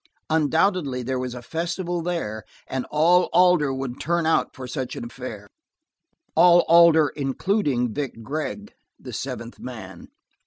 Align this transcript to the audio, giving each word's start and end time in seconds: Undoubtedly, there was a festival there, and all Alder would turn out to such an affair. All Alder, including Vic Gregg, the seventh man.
Undoubtedly, 0.31 1.03
there 1.03 1.19
was 1.19 1.35
a 1.35 1.43
festival 1.43 2.01
there, 2.01 2.43
and 2.65 2.87
all 2.89 3.29
Alder 3.33 3.71
would 3.71 3.99
turn 3.99 4.25
out 4.25 4.51
to 4.53 4.65
such 4.65 4.95
an 4.95 5.05
affair. 5.05 5.47
All 6.35 6.61
Alder, 6.61 7.09
including 7.09 7.93
Vic 7.93 8.23
Gregg, 8.23 8.73
the 8.99 9.13
seventh 9.13 9.59
man. 9.59 10.07